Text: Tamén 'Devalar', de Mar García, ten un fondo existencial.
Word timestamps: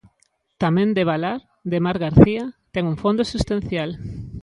Tamén 0.61 0.87
'Devalar', 0.93 1.43
de 1.71 1.77
Mar 1.85 1.97
García, 2.05 2.43
ten 2.73 2.83
un 2.91 2.95
fondo 3.03 3.21
existencial. 3.23 3.89